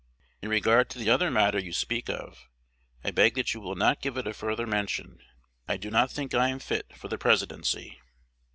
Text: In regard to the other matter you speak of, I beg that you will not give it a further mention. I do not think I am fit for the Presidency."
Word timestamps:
In 0.41 0.49
regard 0.49 0.89
to 0.89 0.97
the 0.97 1.11
other 1.11 1.29
matter 1.29 1.59
you 1.59 1.71
speak 1.71 2.09
of, 2.09 2.49
I 3.03 3.11
beg 3.11 3.35
that 3.35 3.53
you 3.53 3.61
will 3.61 3.75
not 3.75 4.01
give 4.01 4.17
it 4.17 4.25
a 4.25 4.33
further 4.33 4.65
mention. 4.65 5.19
I 5.67 5.77
do 5.77 5.91
not 5.91 6.09
think 6.09 6.33
I 6.33 6.47
am 6.49 6.57
fit 6.57 6.87
for 6.97 7.07
the 7.07 7.19
Presidency." 7.19 7.99